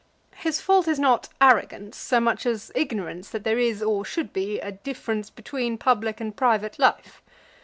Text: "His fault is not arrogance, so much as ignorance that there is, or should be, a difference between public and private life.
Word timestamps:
"His 0.37 0.59
fault 0.59 0.87
is 0.87 0.97
not 0.97 1.29
arrogance, 1.39 1.95
so 1.95 2.19
much 2.19 2.47
as 2.47 2.71
ignorance 2.73 3.29
that 3.29 3.43
there 3.43 3.59
is, 3.59 3.83
or 3.83 4.03
should 4.03 4.33
be, 4.33 4.59
a 4.59 4.71
difference 4.71 5.29
between 5.29 5.77
public 5.77 6.19
and 6.19 6.35
private 6.35 6.79
life. 6.79 7.21